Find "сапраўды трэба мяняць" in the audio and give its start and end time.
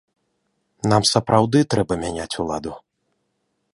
1.11-2.29